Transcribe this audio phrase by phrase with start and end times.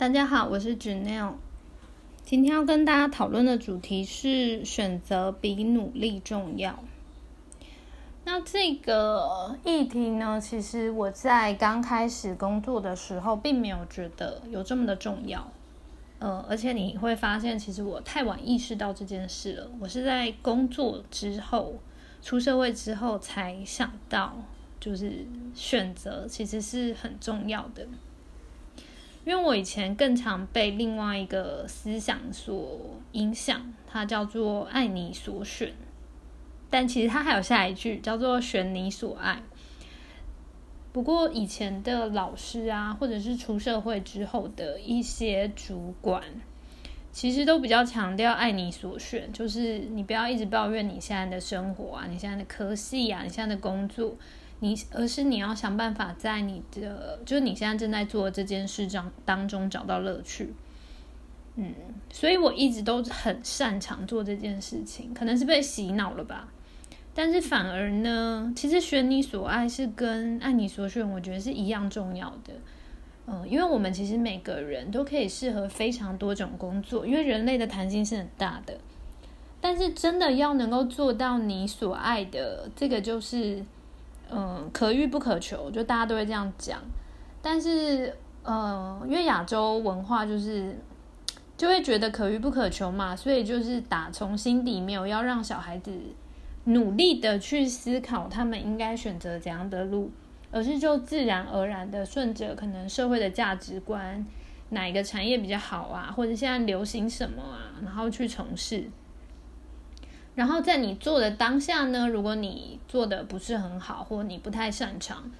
[0.00, 1.34] 大家好，我是 Janelle。
[2.24, 6.82] 今天要跟大家讨论的主题是选择比努力重要。
[8.24, 15.52] 那这个议题呢，其实我在刚开始工作的时候，并没有觉得有这么的重要。
[16.18, 19.70] 呃，而且你会发现，其实我太晚意识到这件事了。
[19.78, 21.74] 我是在工作之后，
[22.22, 24.34] 出社会之后才想到，
[24.80, 27.86] 就是选择其实是很重要的。
[29.24, 32.80] 因为我以前更常被另外一个思想所
[33.12, 35.74] 影响，它叫做“爱你所选”，
[36.70, 39.42] 但其实它还有下一句叫做“选你所爱”。
[40.92, 46.22] 不过以前的老师啊，或者是出社会之后的一些主管，
[47.12, 54.16] 其实都比较强调“爱你所选”，就是你不要一直抱怨你现在的生活啊，你现在的科系啊，你现在的工作，
[54.60, 60.54] 你而是你要想办法在你的就是你现在正在做这件事当当中找到乐趣。
[61.56, 61.74] 嗯，
[62.10, 66.48] 所以我一直都很擅长做这件事情，可能是被洗脑了吧。
[67.12, 72.54] 但是反而呢，其实选你所爱是跟爱你所选，我觉得是一样重要的。
[73.26, 78.78] 嗯，因为我们其实每个人都可以适合非常多种工作，因为人类的弹性是很大的。
[79.60, 83.62] 但是真的要能够做到你所爱的，这个就是
[84.30, 86.80] 嗯可遇不可求，就大家都会这样讲。
[87.42, 90.76] 但是呃，因为亚洲文化就是
[91.56, 95.92] 就会觉得可遇不可求嘛，所以就是打从心底没有要让小孩子。
[96.64, 100.10] 努力的去思考他们应该选择怎样的路，
[100.52, 104.24] 而是就自然而然的顺着可能社会的价值观，
[104.68, 108.84] 哪一个产业比较好啊，或者现在流行什么啊，然后去从事。
[110.40, 115.30] 然后在你做的当下呢，如果你做的不是很好，或你不太擅长，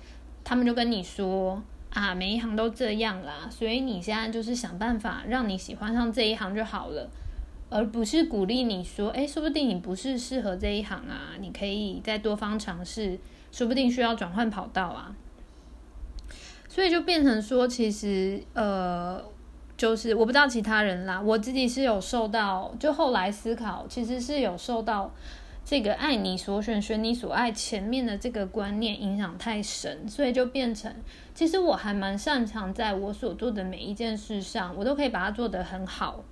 [0.45, 7.09] 他们就跟你说啊，每一行都这样啦，所以你现在就是想办法让你喜欢上这一行就好了。
[7.71, 13.19] 而不是鼓励你说，哎，说不定你不是适合这一行啊，你可以再多方尝试，
[13.51, 15.17] 说不定需要转换跑道啊。
[16.69, 19.25] 所以就变成说，其实呃，
[19.81, 25.11] 就是我不知道其他人啦，我自己是有受到，就后来思考，其实是有受到
[25.65, 30.95] 这个爱你所选，选你所爱前面的这个观念影响太深，所以就变成，
[31.33, 36.23] 其实我还蛮擅长在我所做的每一件事上，我都可以把它做得很好，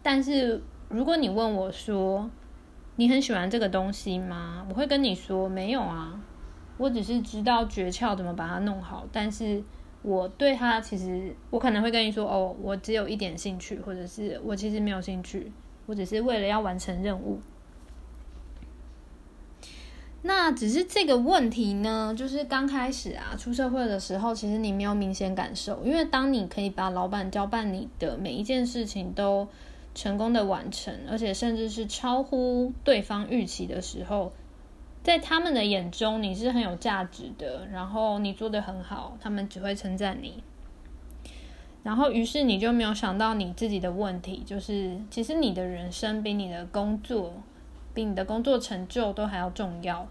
[0.00, 0.62] 但是。
[0.88, 2.30] 如果你问我说
[2.96, 4.66] 你很喜欢这个东西吗？
[4.68, 6.20] 我会跟你说没有啊，
[6.76, 9.64] 我只是知道诀窍怎么把它弄好，但是
[10.02, 15.50] 我对他其实我可能会跟你说哦，我只有一点兴趣，或者是我其实没有兴趣，
[15.86, 17.40] 我只是为了要完成任务。
[20.22, 29.48] 那只是这个问题呢，就是刚开始啊，出社会的时候，其实你没有明显感受，因为当你可以把老板交办你的每一件事情都。
[29.94, 34.32] 成功的完成，而且甚至是超乎对方预期的时候，
[35.02, 40.42] 在他们的眼中你是很有价值的，然后你做的很好，他们只会称赞你。
[41.82, 47.34] 然后，于是你就没有想到你自己的问题，就是其实你的人生比你的工作，
[47.92, 50.06] 比你的工作成就都还要重要。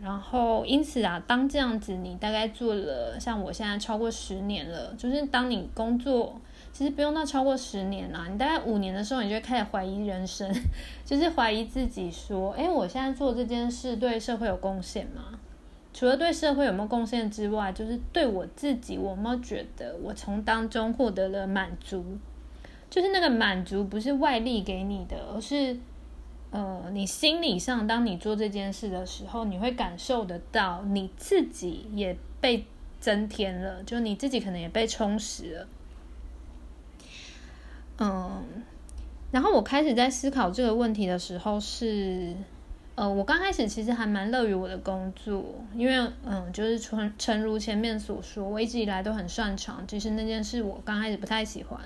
[0.00, 6.40] 然后，因此啊，当这样子你大概做了像我现在超过十年了，就是当你工作。
[6.76, 10.46] 其实不用到超过十年啦，你大概五年的时候，你就会开始怀疑人生，
[11.06, 15.40] 就是怀疑自己，说：哎，我现在做这件事对社会有贡献吗？
[15.94, 22.04] 除了对社会有没有贡献之外，就是对我自己，我有没有觉得我从当中获得了满足？
[22.90, 25.74] 就是那个满足不是外力给你的，而是
[26.50, 32.66] 呃，你心理上，当你做这件事的时候，你会感受得到你自己也被
[33.00, 35.66] 增添了，就你自己可能也被充实了。
[37.98, 38.44] 嗯，
[39.30, 42.34] 然后我开始在思考这个问题的时候是，
[42.94, 45.42] 呃，我刚开始其实还蛮乐于我的工作，
[45.74, 51.80] 因为嗯，就是诚诚如前面所说，我一直以来都很擅长，其实那件事我刚开始不太喜欢，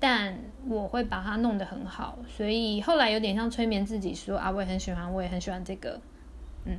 [0.00, 0.36] 但
[0.66, 6.00] 我会把它弄得很好，所以后来有点像催眠自己说啊，我也很喜欢，我也很喜欢这个，
[6.64, 6.78] 嗯，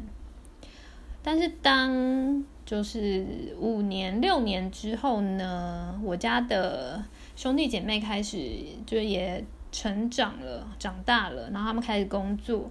[1.23, 7.01] 但是当就是五年六年之后呢，我家的。
[7.39, 8.37] 兄弟姐妹开始
[8.85, 9.41] 就也
[9.71, 12.69] 成长了，长大了，然后他们开始工作，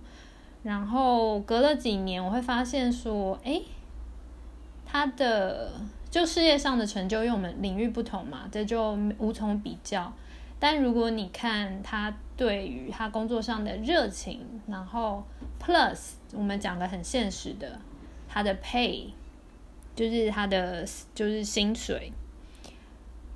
[0.62, 3.62] 然后隔了几年，我会发现说，哎，
[4.84, 5.72] 他的
[6.10, 10.12] 就事业上的成就，因为我们领域不同嘛，这就无从比较。
[10.58, 15.24] 但如果你看他对于他工作上的热情，然后
[15.58, 17.80] plus 我们讲的很现实的，
[18.28, 19.06] 他的 pay
[19.96, 22.12] 就是他的就是薪水。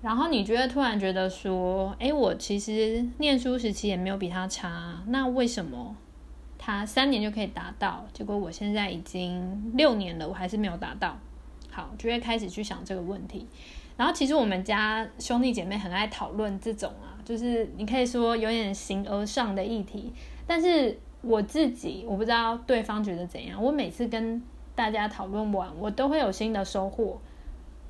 [0.02, 5.96] 然后你觉得突然觉得说，哎，我其实念书时期也没有比他差，那为什么
[6.58, 8.04] 他三年就可以达到？
[8.12, 11.16] 结果我现在已经六年了，我还是没有达到。
[11.70, 13.46] 好，就会开始去想这个问题。
[13.96, 20.12] 然后其实我们家兄弟姐妹很爱讨论这种啊，就是你可以说有点形而上的议题。
[20.46, 23.62] 但是我自己我不知道对方觉得怎样。
[23.62, 24.42] 我每次跟
[24.74, 27.20] 大家讨论完，我都会有新的收获。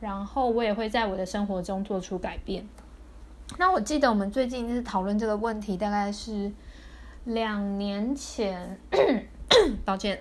[0.02, 2.66] 然后我也会在我的生活中做出改变。
[3.56, 6.50] 那我记得我们最近就是讨论这个问题，大概是
[7.22, 8.76] 两年前，
[9.86, 10.20] 抱歉，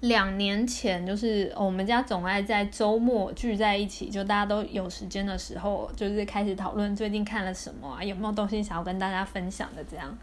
[0.00, 10.16] 两年前就是我们家总爱在周末聚在一起，就大家都有时间的时候，就是开始讨论最近看了什么啊，有没有东西想要跟大家分享的这样。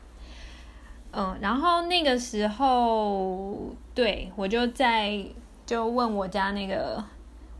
[1.11, 5.23] 嗯，然后那个时候，对我就在
[5.67, 7.03] 就问我家那个。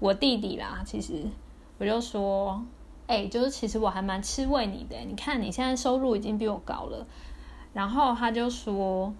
[0.02, 1.14] 我弟弟啦，其实
[1.78, 2.60] 我就说，
[3.06, 4.98] 哎，就是其实我还蛮吃味你的。
[5.06, 7.06] 你看你现在收入已经比我高了，
[7.72, 9.14] 然后他就说，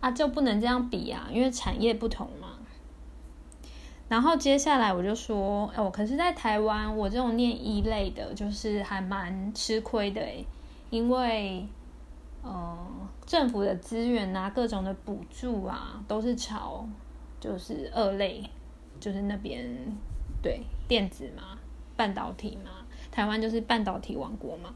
[0.00, 2.58] 啊，就不能这样比啊，因为产业不同嘛。
[4.10, 10.20] 然后接下来我就说，哦，可是在台湾，我这种念一类的，就是还蛮吃亏的，
[10.90, 11.66] 因为，
[12.42, 12.76] 呃，
[13.24, 16.86] 政府的资源啊，各种的补助啊，都是朝
[17.40, 18.44] 就是二类。
[19.02, 19.68] 就是那边
[20.40, 21.58] 对电子嘛，
[21.96, 22.70] 半导体嘛，
[23.10, 24.72] 台湾就是半导体王国嘛。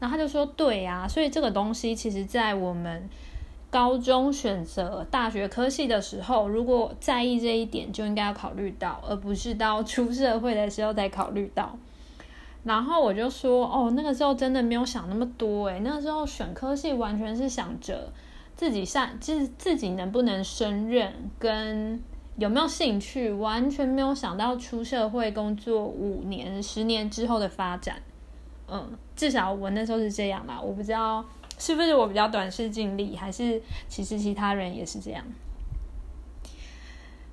[0.00, 3.10] 然后他就说：“对呀，所以这个东西其实，在我们
[3.68, 11.76] 高中选择大学科系的时候，如果在意这一点，就应该要考虑到，而不是到出社会的时候才考虑到。”
[12.64, 18.10] 然后我就说：“哦，那个时候真的没有想那么多，诶，那个时候选科系完全是想着
[18.56, 22.02] 自己上，就是自己能不能胜任跟。”
[22.38, 23.32] 有没有兴趣？
[23.32, 28.00] 完全没有想到出社会工作五年、十年之后的发展。
[28.68, 30.60] 嗯，至少我那时候是这样嘛。
[30.60, 31.24] 我不知道
[31.58, 35.24] 是不是我比较短视尽力，还是其实其他人也是这样。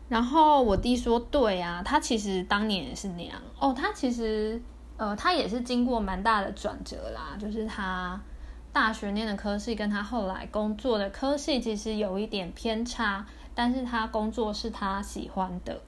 [0.10, 3.40] 然后我弟说：“对啊，他其实当年也是那样。
[3.60, 4.60] 哦，他其实
[4.98, 7.38] 呃，他也是经过蛮大的转折啦。
[7.40, 8.20] 就是他
[8.74, 13.24] 大学念的科系跟他后来工作的科系其实有一点偏差。”
[13.58, 15.82] 但是他工作是他喜欢的，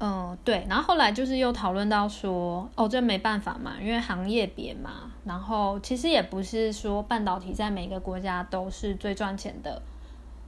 [0.00, 0.66] 嗯，对。
[0.68, 5.12] 然后后来就是又讨论到说，哦，这没办法嘛，因为行业别嘛。
[5.24, 9.80] 然后其实也不是说半导体在每个国家都是最赚钱的，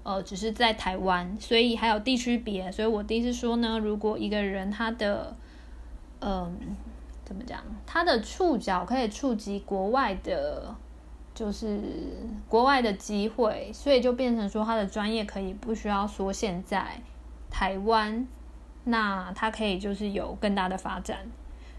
[0.02, 2.72] 呃，只是在台湾，所以还有地区别。
[2.72, 5.36] 所以我第一次说呢，如果一个人他的，
[6.20, 6.52] 嗯，
[7.24, 10.74] 怎么讲，他的触角可以触及国外的。
[11.34, 11.80] 就是
[12.48, 17.00] 国外的机会，所以就变成说他的专业可以不需要说现在
[17.50, 18.26] 台湾，
[18.84, 21.26] 那他可以就是有更大的发展，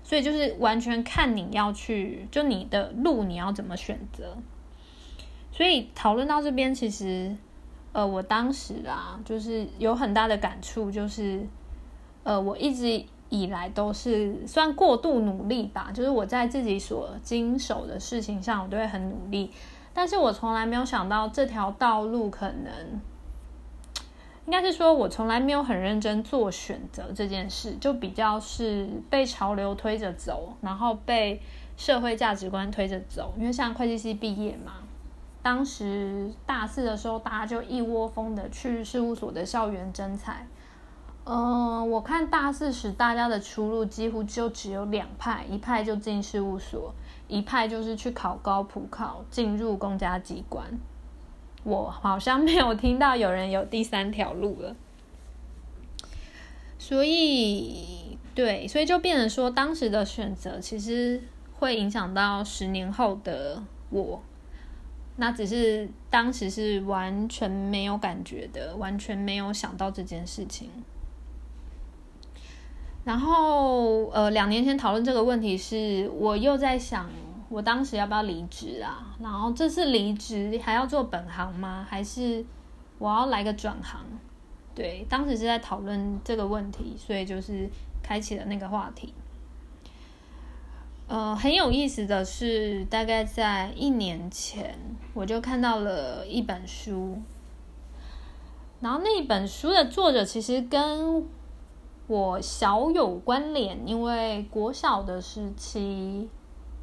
[0.03, 4.35] 所以就是完全看你要去，就你的路你要怎么选择。
[5.51, 7.33] 所以讨论到这边，其实
[7.93, 11.47] 呃，我当时啊，就是有很大的感触，就是
[12.23, 13.05] 呃，我一直。
[13.29, 19.51] 以来都是算过度努力吧，就是我在自己所经手的事情上，我都会很努力，
[19.93, 23.01] 但是我从来没有想到这条道路可能，
[24.45, 31.41] 应该是说我从来没有很认真做选择这件事，就比较是被潮流推着走，然后被
[31.75, 33.33] 社会价值观推着走。
[33.37, 34.73] 因为像会计系毕业嘛，
[35.41, 40.45] 当时大四的时候，大家就一窝蜂的去事务所的校园征才。
[41.27, 46.93] 嗯，我看大四时大家的出路几乎就只有两派，一派就进事务所，
[47.27, 50.63] 一派就是去考高普考进入公家机关。
[51.63, 54.75] 我好像没有听到有人有第三条路了。
[56.77, 61.23] 所以，对，所以就变成说，当时的选择其实
[61.57, 64.21] 会影响到十年后的我。
[65.15, 70.69] 那只是当时是完全没有感觉的，完全没有想到这件事情。
[73.05, 77.07] 然后，呃，两年前讨论这个问题是，我又在想，
[77.49, 79.15] 我当时要不要离职啊？
[79.21, 81.85] 然后这次离职还要做本行吗？
[81.87, 82.43] 还是
[82.97, 84.01] 我要来个转行？
[84.73, 87.69] 对，当时是在讨论这个问题，所以就是
[88.01, 89.13] 开启了那个话题。
[91.07, 94.75] 呃，很有意思的是，大概在一年前，
[95.13, 97.21] 我就看到了一本书，
[98.79, 101.23] 然后那本书的作者其实跟。
[102.07, 106.29] 我小有关联，因为国小的时期，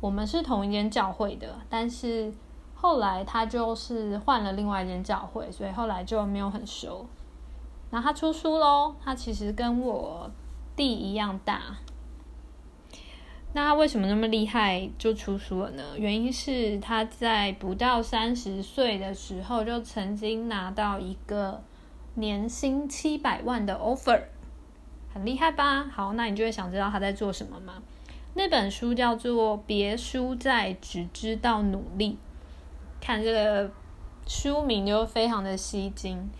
[0.00, 2.32] 我们是同一间教会的，但是
[2.74, 7.06] 后来他就是换了另外一间教会，所以后来就没有很熟。
[7.90, 10.28] 然后他出书喽，他其实跟我
[10.74, 11.60] 弟一样大。
[13.52, 15.84] 那他为什么那么厉害就出书了呢？
[15.98, 21.62] 原因是他在不到三十岁的时候就曾经拿到一个
[22.14, 24.22] 年薪七百万的 offer，
[25.12, 25.84] 很厉害吧？
[25.84, 27.74] 好，那你就会想知道他在做什么吗？
[28.34, 32.10] 那本书叫做《别输在只知道努力》，
[33.04, 33.70] 看这个
[34.26, 36.30] 书名就非常的吸睛。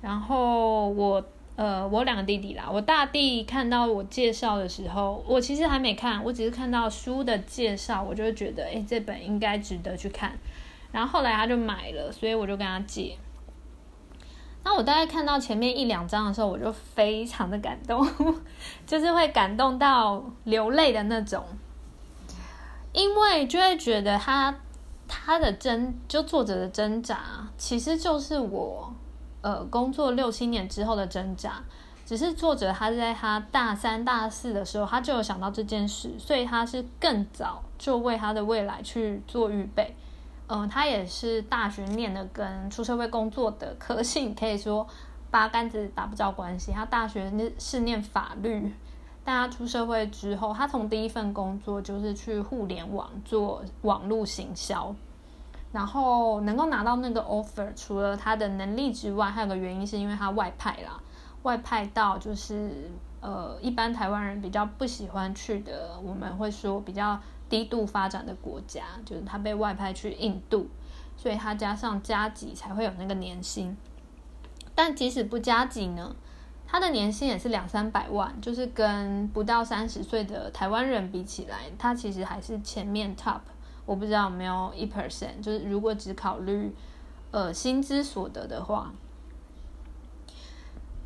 [0.00, 1.24] 然后我。
[1.58, 2.70] 呃，我两个弟弟啦。
[2.72, 10.38] 我大弟看到我介绍的时候，我其实还没看，我只是看到书的介绍，我就觉得，哎，这本应该值得去看。
[10.92, 13.18] 然后后来他就买了，所以我就跟他借。
[14.68, 18.06] 那我大概看到前面一两章的时候，我就非常的感动，
[18.86, 21.42] 就是会感动到流泪的那种，
[22.92, 24.54] 因为就会觉得他
[25.08, 28.92] 他的挣，就作者的挣扎，其实就是我。
[29.40, 31.62] 呃，工作六七年之后的挣扎，
[32.04, 39.96] 只是作者他在他大三、大四的时候，他就有想到这件事，所以他是更早就为他的未来去做预备。
[40.48, 44.86] 嗯，他也是大学念的跟出社会工作的科性可以说
[45.30, 46.72] 八竿子打不着关系。
[46.72, 48.74] 他大学是念法律，
[49.24, 54.94] 但他出社会之后，他从第一份工作就是去互联网做网络行销。
[55.70, 60.98] 然后能够拿到那个 offer，除了他的能力之外，还有个原因是因为他外派啦，
[61.42, 62.90] 外派到就是
[63.20, 70.68] 呃一般台湾人比较不喜欢去的，我们会说比较低度发展的国家，就是他被外派去印度，
[71.16, 73.76] 所以他加上加急才会有那个年薪。
[74.74, 76.14] 但即使不加急呢，
[76.66, 83.40] 他的年薪也是两三百万，就是跟不到三十岁的台湾人比起来，他其实还是前面 top。
[83.86, 86.74] 我不知道有没有一 percent，就是如果只考虑
[87.30, 88.92] 呃薪资所得的话，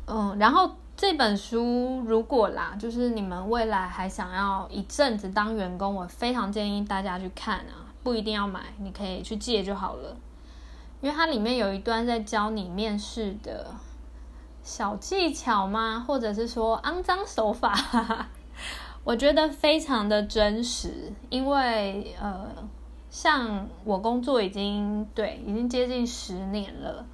[0.05, 10.15] 嗯，然后这本书如果啦，就是你们未来还想要一阵子当员工，我非常建议大家去看啊，不一定要买，你可以去借就好了，
[11.01, 13.73] 因为它里面有一段在教你面试的
[14.61, 16.05] 小技巧吗？
[16.07, 18.27] 或者是说肮脏手法？
[19.03, 22.49] 我觉得非常的真实，因为呃，
[23.09, 27.05] 像我工作已经对已经接近十年了，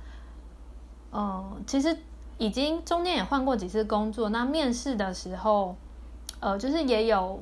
[1.11, 1.97] 嗯，其实
[2.39, 4.29] 已经中间也换过几次工作。
[4.29, 5.75] 那面试的时候，
[6.39, 7.39] 呃，就是也有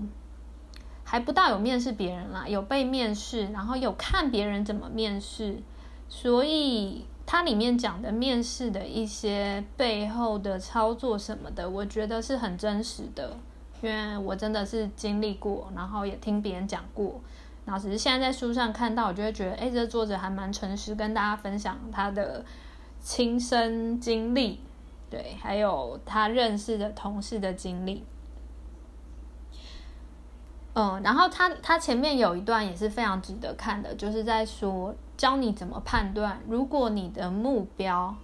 [1.05, 5.61] 还不到有面试别人啦，有被面试，然后有看别人怎么面试，
[6.09, 13.37] 所以它里面讲的面试的一些背后的操作什么的，我觉得是很真实的。
[13.79, 17.21] 因为我真的是经历过，然后也听别人讲过，
[17.63, 22.43] 然后只是现在在书上看到，我就会觉得，哎，这作者还蛮诚实，跟大家分享他的
[22.99, 24.59] 亲身经历，
[25.09, 28.03] 对，还有他认识的同事的经历。
[30.73, 38.15] 嗯，然后他他前面有一段也是非常值得看的，就是在说教你怎么判断，如果你的目标。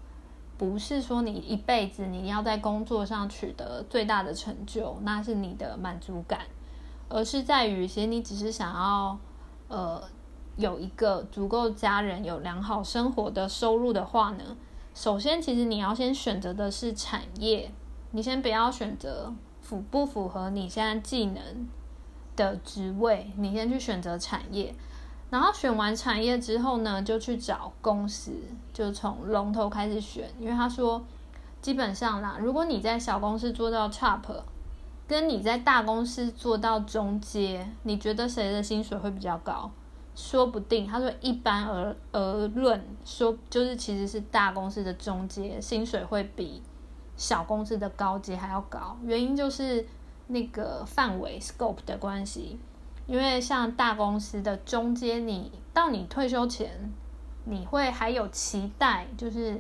[0.56, 6.42] 不是说你一辈子你要在工作上取得最大的成就，那是你的满足感，
[7.10, 9.18] 而是在于其实你只是想要
[9.68, 10.02] 呃
[10.56, 14.56] 有一个足够家人有良好生活的收入的话呢，
[14.94, 17.72] 首先其实你要先选择的是产业，
[18.12, 21.68] 你先不要选择符不符合你现在技能
[22.36, 24.74] 的职位，你先去选择产业。
[25.30, 28.32] 然后选完产业之后呢，就去找公司，
[28.72, 30.30] 就从龙头开始选。
[30.40, 31.04] 因为他说，
[31.60, 34.22] 基本上啦，如果你在小公司做到 top，
[35.08, 39.72] 跟你在大公司做到中阶，你觉得谁的薪水会比较高？
[40.15, 46.62] 说不定他说一般而而论说，就是其实是大公司的中阶薪水会比
[47.15, 48.98] 小公司的高阶还要高。
[49.03, 49.86] 原因就是
[50.27, 52.60] 那个范围 scope 的关系。
[53.05, 56.89] 因为像大公司的中间，你到你退休前，
[57.43, 59.60] 你会还有期待，就是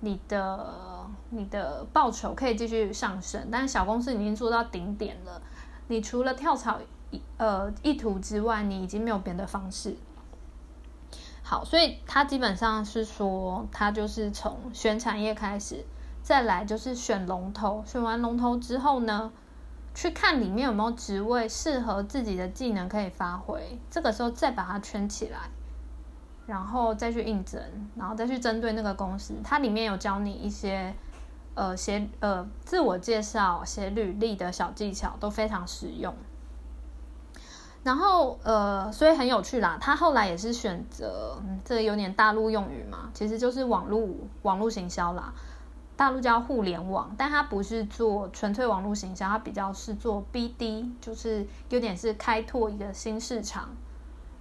[0.00, 3.48] 你的你的报酬可以继续上升。
[3.50, 5.40] 但是小公司已经做到顶点了，
[5.88, 6.78] 你除了跳槽
[7.36, 9.96] 呃意图之外，你已经没有别的方式。
[11.42, 15.84] 好，所以他基本上是说，他就是从选产业开始，
[16.22, 19.32] 再来就是选龙头，选完龙头之后呢？
[19.94, 25.50] 去看里面有没有职位适合自己的技能可以发挥，这个时候再把它圈起来，
[26.46, 27.60] 然后再去应征，
[27.94, 29.34] 然后再去针对那个公司。
[29.44, 30.94] 它里面有教你一些
[31.54, 36.14] 呃写呃自我介绍、写履历的小技巧，都非常实用。
[37.84, 39.76] 然后呃，所以很有趣啦。
[39.80, 44.08] 他后来也是选择，这个有点大陆用语嘛，其实就是网络
[44.42, 45.32] 网络行销啦。
[45.96, 53.68] 大陆叫互联网，但它不是做纯粹网络行销，它比较是做 BD，就是有点是开拓一个新市场。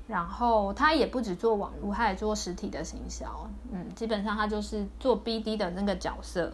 [0.08, 3.50] 然后它也不止做网络，它也做实体的行销。
[3.72, 6.52] 嗯，基本上它就是做 BD 的那个角色。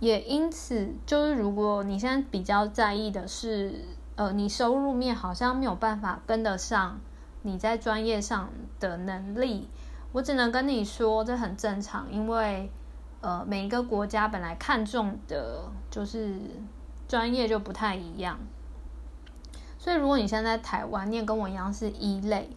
[0.00, 3.84] 也因此，就是如果你现在比较在意的是，
[4.18, 6.98] 呃，你收入面好像没有办法跟得上
[7.42, 9.68] 你在专业上的能力，
[10.10, 12.68] 我只能跟你说，这很正常，因为
[13.20, 16.34] 呃，每一个国家本来看重的就是
[17.06, 18.40] 专业就不太一样。
[19.78, 22.50] 所以，如果你现在台湾，你也跟我一样是一类，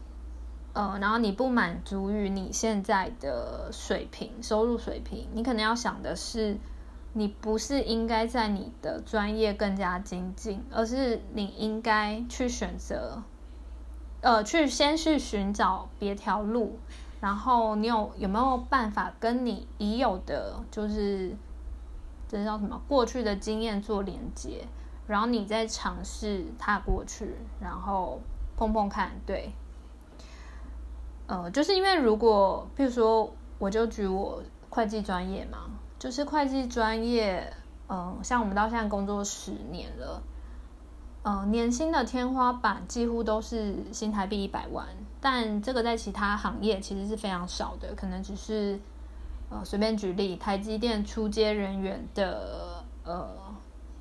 [0.73, 6.57] 呃，然后你不满足于你现在的水平、收入水平，你可能要想的是。
[7.13, 13.21] 你不是应该在你的专业更加精进，而是你应该去选择，
[14.21, 16.79] 呃，去先去寻找别条路，
[17.19, 21.35] 然后你有有没有办法跟你已有的就是
[22.29, 24.65] 这叫什么过去的经验做连接，
[25.05, 28.21] 然后你再尝试踏过去，然后
[28.55, 29.51] 碰碰看，对，
[31.27, 35.57] 呃，就是因为如果比如说，我就举我会计专业嘛。
[36.01, 37.53] 就是会计专业，
[37.87, 40.19] 嗯，像我们到现在工作十年了，
[41.21, 44.87] 嗯，年薪的天花板几乎都是新台币一百万，
[45.19, 48.79] 但这个在其他行业其实是非常少的，可能只是，
[49.51, 53.29] 呃，随便举例，台积电出阶人员的，呃，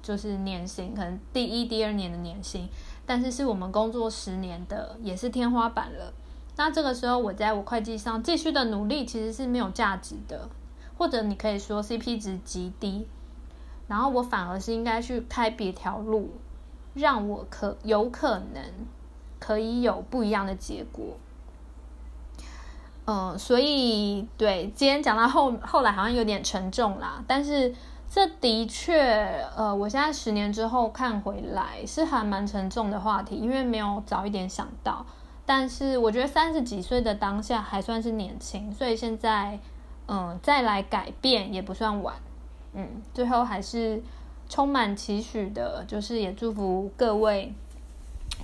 [0.00, 2.66] 就是年薪，可能第一、第二年的年薪，
[3.04, 6.14] 但是是我们工作十年的，也是天花板了。
[6.56, 10.48] 那这个时候我在我会计上继续的努力，其实是没有价值的。
[11.00, 13.08] 或者你可以说 CP 值极低，
[13.88, 16.28] 然后我反而是应该去开别条路，
[16.92, 18.62] 让我可有可能
[19.38, 21.16] 可以有不一样的结果。
[23.06, 27.74] 嗯，所以对今天讲到后后来好像有点沉重啦，但是
[28.10, 35.06] 这的确，呃，我现在十年之后看回来是还蛮沉重的话题，因为没有早一点想到。
[35.46, 39.58] 但是我觉得三十几岁的当下还算是年轻，所以现在。
[40.12, 42.16] 嗯，再来改变也不算晚。
[42.74, 44.02] 嗯，最后还是
[44.48, 47.52] 充满期许的，就是也祝福各位，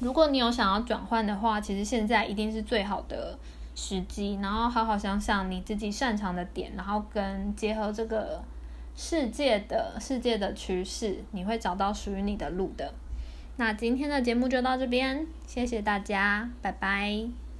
[0.01, 3.37] 如果你有想要转换的话，其实现在一定是最好的
[3.75, 4.39] 时机。
[4.41, 8.41] 然后好好想想你自己擅长的点，然后跟结合这个
[8.95, 12.95] 世界的世界的趋势，你会找到属于你的路的。
[13.57, 17.46] 那今天的节目就到这边，谢谢大家，拜拜。